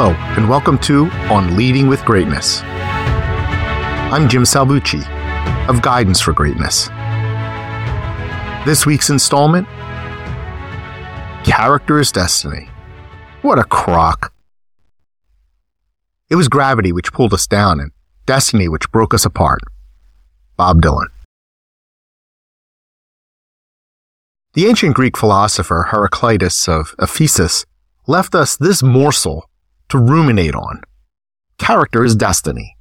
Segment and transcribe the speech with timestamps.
[0.00, 2.60] Hello, and welcome to On Leading with Greatness.
[2.62, 5.04] I'm Jim Salvucci
[5.68, 6.86] of Guidance for Greatness.
[8.64, 9.66] This week's installment
[11.44, 12.68] Character is Destiny.
[13.42, 14.32] What a crock.
[16.30, 17.90] It was gravity which pulled us down and
[18.24, 19.62] destiny which broke us apart.
[20.56, 21.08] Bob Dylan.
[24.52, 27.66] The ancient Greek philosopher Heraclitus of Ephesus
[28.06, 29.47] left us this morsel
[29.88, 30.82] to ruminate on.
[31.58, 32.76] Character is destiny.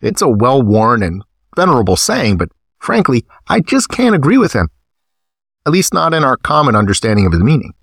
[0.00, 1.24] It's a well worn and
[1.56, 4.68] venerable saying, but frankly, I just can't agree with him.
[5.66, 7.74] At least not in our common understanding of his meaning.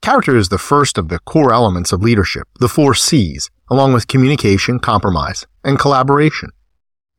[0.00, 4.08] Character is the first of the core elements of leadership, the four C's, along with
[4.08, 6.50] communication, compromise, and collaboration.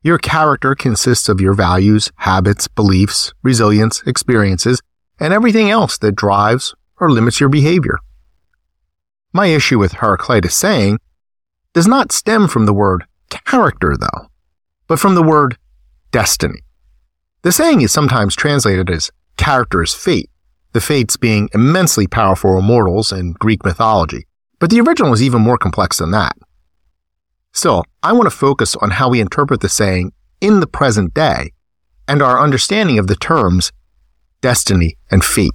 [0.02, 4.80] Your character consists of your values, habits, beliefs, resilience, experiences,
[5.20, 7.98] and everything else that drives or limits your behavior.
[9.32, 10.98] My issue with Heraclitus saying
[11.72, 14.28] does not stem from the word character, though,
[14.88, 15.56] but from the word
[16.10, 16.60] destiny.
[17.42, 20.30] The saying is sometimes translated as character is fate,
[20.72, 24.26] the fates being immensely powerful immortals in Greek mythology,
[24.58, 26.36] but the original is even more complex than that.
[27.52, 31.52] Still, I want to focus on how we interpret the saying in the present day
[32.06, 33.72] and our understanding of the terms
[34.40, 35.52] destiny and fate.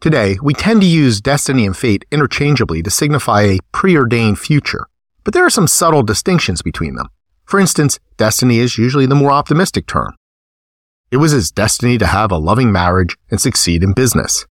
[0.00, 4.86] Today, we tend to use destiny and fate interchangeably to signify a preordained future,
[5.24, 7.08] but there are some subtle distinctions between them.
[7.44, 10.14] For instance, destiny is usually the more optimistic term.
[11.10, 14.46] It was his destiny to have a loving marriage and succeed in business.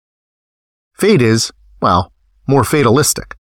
[0.94, 2.13] Fate is, well,
[2.47, 3.35] more fatalistic.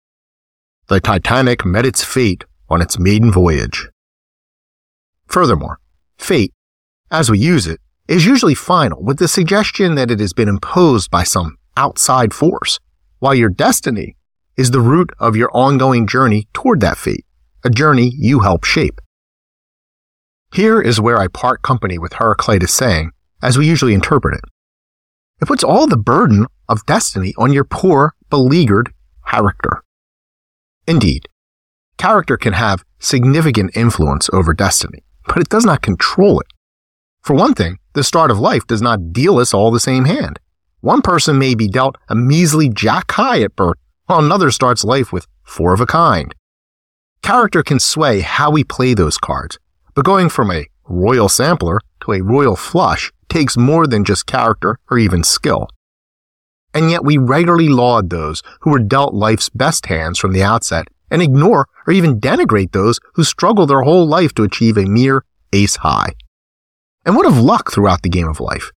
[0.87, 3.91] The Titanic met its fate on its maiden voyage.
[5.27, 5.81] Furthermore,
[6.17, 6.55] fate,
[7.11, 11.11] as we use it, is usually final with the suggestion that it has been imposed
[11.11, 12.81] by some outside force,
[13.19, 14.17] while your destiny
[14.57, 17.25] is the root of your ongoing journey toward that fate,
[17.64, 19.01] a journey you help shape.
[20.53, 24.45] Here is where I part company with Heraclitus saying, as we usually interpret it.
[25.41, 28.92] It puts all the burden of destiny on your poor, beleaguered
[29.27, 29.83] character.
[30.86, 31.29] Indeed,
[31.97, 36.48] character can have significant influence over destiny, but it does not control it.
[37.23, 40.39] For one thing, the start of life does not deal us all the same hand.
[40.80, 43.77] One person may be dealt a measly jack high at birth,
[44.07, 46.35] while another starts life with four of a kind.
[47.23, 49.58] Character can sway how we play those cards,
[49.95, 54.79] but going from a royal sampler to a royal flush takes more than just character
[54.91, 55.68] or even skill.
[56.73, 60.89] And yet we regularly laud those who were dealt life's best hands from the outset
[61.11, 65.24] and ignore or even denigrate those who struggle their whole life to achieve a mere
[65.52, 66.14] ace high.
[67.05, 68.70] And what of luck throughout the game of life?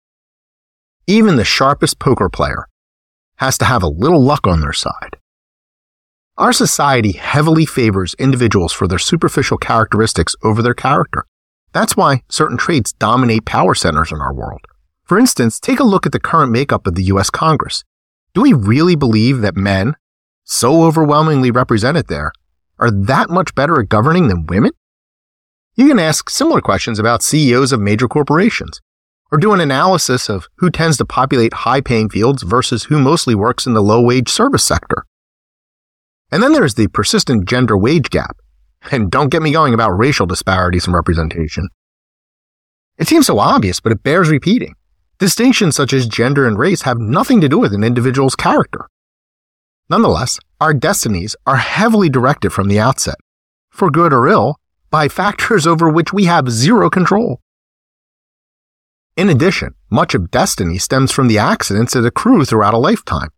[1.13, 2.67] Even the sharpest poker player
[3.37, 5.19] has to have a little luck on their side.
[6.39, 11.27] Our society heavily favors individuals for their superficial characteristics over their character.
[11.75, 14.63] That's why certain traits dominate power centers in our world.
[15.05, 17.85] For instance, take a look at the current makeup of the US Congress.
[18.33, 19.97] Do we really believe that men,
[20.45, 22.33] so overwhelmingly represented there,
[22.79, 24.73] are that much better at governing than women?
[25.75, 28.81] You can ask similar questions about CEOs of major corporations
[29.33, 33.35] or do an analysis of who tends to populate high paying fields versus who mostly
[33.35, 35.07] works in the low wage service sector.
[36.31, 38.37] And then there's the persistent gender wage gap.
[38.91, 41.69] And don't get me going about racial disparities in representation.
[42.99, 44.75] It seems so obvious, but it bears repeating.
[45.19, 48.87] Distinctions such as gender and race have nothing to do with an individual's character.
[49.89, 53.17] Nonetheless, our destinies are heavily directed from the outset,
[53.71, 54.57] for good or ill,
[54.91, 57.41] by factors over which we have zero control.
[59.15, 63.29] In addition, much of destiny stems from the accidents that accrue throughout a lifetime,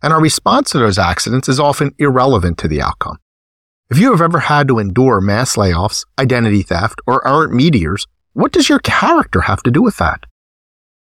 [0.00, 3.18] and our response to those accidents is often irrelevant to the outcome.
[3.90, 8.52] If you have ever had to endure mass layoffs, identity theft, or errant meteors, what
[8.52, 10.20] does your character have to do with that?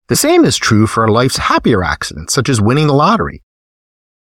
[0.09, 3.45] The same is true for life's happier accidents, such as winning the lottery.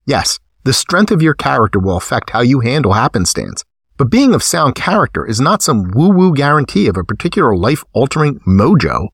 [0.06, 3.62] Yes, the strength of your character will affect how you handle happenstance,
[3.98, 7.84] but being of sound character is not some woo woo guarantee of a particular life
[7.92, 9.08] altering mojo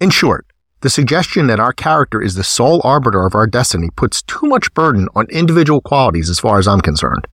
[0.00, 0.46] in short,
[0.80, 4.72] the suggestion that our character is the sole arbiter of our destiny puts too much
[4.72, 7.26] burden on individual qualities as far as I'm concerned.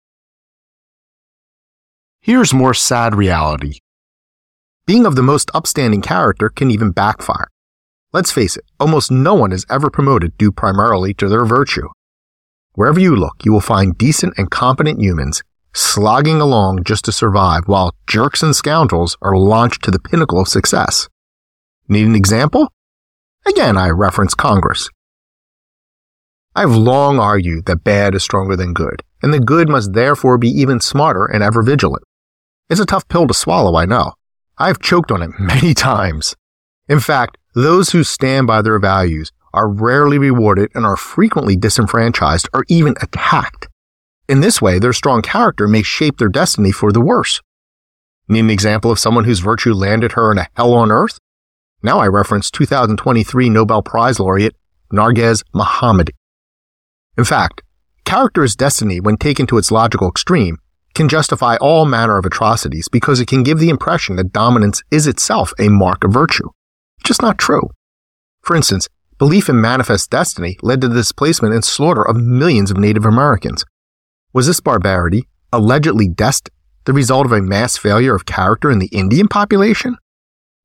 [2.21, 3.79] Here's more sad reality.
[4.85, 7.47] Being of the most upstanding character can even backfire.
[8.11, 11.87] Let's face it, almost no one is ever promoted due primarily to their virtue.
[12.73, 15.41] Wherever you look, you will find decent and competent humans
[15.73, 20.47] slogging along just to survive while jerks and scoundrels are launched to the pinnacle of
[20.47, 21.07] success.
[21.89, 22.71] Need an example?
[23.45, 24.89] Again, I reference Congress.
[26.53, 30.37] I have long argued that bad is stronger than good, and the good must therefore
[30.37, 32.03] be even smarter and ever vigilant.
[32.69, 34.13] It's a tough pill to swallow, I know.
[34.57, 36.35] I've choked on it many times.
[36.89, 42.49] In fact, those who stand by their values are rarely rewarded and are frequently disenfranchised
[42.53, 43.69] or even attacked.
[44.27, 47.41] In this way, their strong character may shape their destiny for the worse.
[48.27, 51.17] Need an example of someone whose virtue landed her in a hell on earth?
[51.87, 54.57] Now I reference 2023 Nobel Prize laureate
[54.91, 56.11] Narges Mohammadi.
[57.17, 57.61] In fact,
[58.03, 60.57] character is destiny when taken to its logical extreme
[60.95, 65.07] can justify all manner of atrocities because it can give the impression that dominance is
[65.07, 66.49] itself a mark of virtue.
[67.05, 67.69] Just not true.
[68.41, 72.75] For instance, belief in manifest destiny led to the displacement and slaughter of millions of
[72.75, 73.63] Native Americans.
[74.33, 76.53] Was this barbarity, allegedly destined,
[76.83, 79.95] the result of a mass failure of character in the Indian population?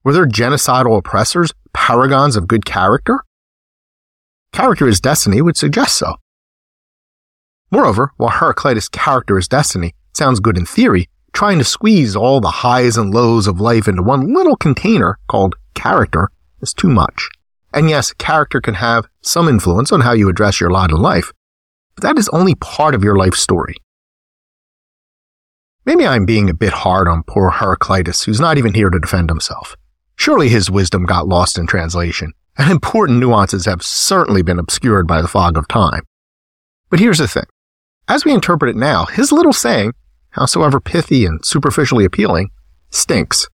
[0.05, 3.21] Were their genocidal oppressors paragons of good character?
[4.53, 6.17] Character is destiny would suggest so.
[7.71, 12.51] Moreover, while Heraclitus' character is destiny Sounds good in theory, trying to squeeze all the
[12.51, 16.29] highs and lows of life into one little container called character
[16.61, 17.31] is too much.
[17.73, 21.33] And yes, character can have some influence on how you address your lot in life,
[21.95, 23.77] but that is only part of your life story.
[25.87, 29.31] Maybe I'm being a bit hard on poor Heraclitus, who's not even here to defend
[29.31, 29.77] himself.
[30.23, 35.21] Surely his wisdom got lost in translation, and important nuances have certainly been obscured by
[35.21, 36.05] the fog of time.
[36.91, 37.47] But here's the thing.
[38.07, 39.95] As we interpret it now, his little saying
[40.31, 42.51] howsoever pithy and superficially appealing,
[42.89, 43.49] stinks.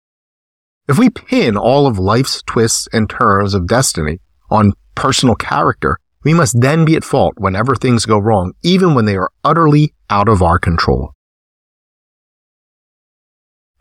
[0.89, 4.17] If we pin all of life's twists and turns of destiny
[4.49, 9.05] on personal character, we must then be at fault whenever things go wrong, even when
[9.05, 11.11] they are utterly out of our control.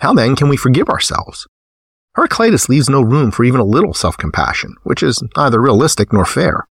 [0.00, 1.46] How then can we forgive ourselves?
[2.14, 6.24] Heraclitus leaves no room for even a little self compassion, which is neither realistic nor
[6.24, 6.66] fair.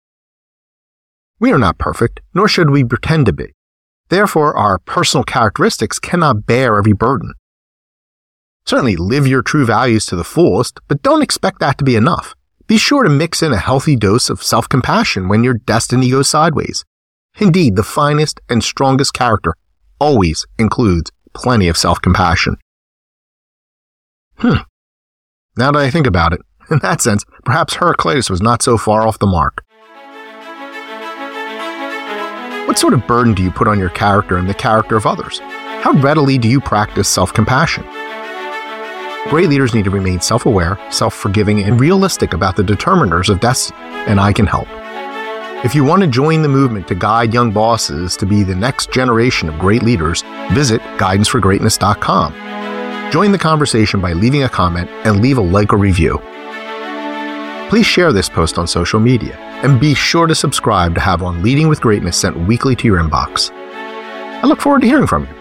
[1.40, 3.54] We are not perfect, nor should we pretend to be.
[4.10, 7.34] Therefore, our personal characteristics cannot bear every burden.
[8.66, 12.36] Certainly live your true values to the fullest, but don't expect that to be enough.
[12.68, 16.84] Be sure to mix in a healthy dose of self-compassion when your destiny goes sideways.
[17.40, 19.56] Indeed, the finest and strongest character
[20.00, 22.58] always includes plenty of self-compassion.
[24.38, 24.58] Hmm.
[25.58, 26.42] Now that I think about it,
[26.72, 29.64] in that sense, perhaps Heraclitus was not so far off the mark.
[32.68, 35.40] What sort of burden do you put on your character and the character of others?
[35.82, 37.84] How readily do you practice self compassion?
[39.30, 43.40] Great leaders need to remain self aware, self forgiving, and realistic about the determiners of
[43.40, 44.68] destiny, and I can help.
[45.66, 48.92] If you want to join the movement to guide young bosses to be the next
[48.92, 50.22] generation of great leaders,
[50.54, 52.34] visit guidanceforgreatness.com.
[53.12, 56.20] Join the conversation by leaving a comment and leave a like or review.
[57.68, 61.42] Please share this post on social media and be sure to subscribe to have On
[61.42, 63.50] Leading with Greatness sent weekly to your inbox.
[63.52, 65.39] I look forward to hearing from you.